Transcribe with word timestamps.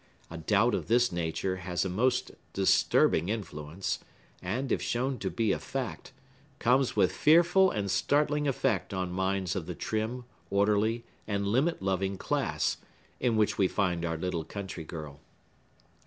A 0.31 0.37
doubt 0.39 0.73
of 0.73 0.87
this 0.87 1.11
nature 1.11 1.57
has 1.57 1.85
a 1.85 1.87
most 1.87 2.31
disturbing 2.53 3.29
influence, 3.29 3.99
and, 4.41 4.71
if 4.71 4.81
shown 4.81 5.19
to 5.19 5.29
be 5.29 5.51
a 5.51 5.59
fact, 5.59 6.11
comes 6.57 6.95
with 6.95 7.11
fearful 7.11 7.69
and 7.69 7.91
startling 7.91 8.47
effect 8.47 8.95
on 8.95 9.11
minds 9.11 9.55
of 9.55 9.67
the 9.67 9.75
trim, 9.75 10.23
orderly, 10.49 11.03
and 11.27 11.45
limit 11.45 11.83
loving 11.83 12.17
class, 12.17 12.77
in 13.19 13.37
which 13.37 13.59
we 13.59 13.67
find 13.67 14.03
our 14.03 14.17
little 14.17 14.43
country 14.43 14.83
girl. 14.85 15.19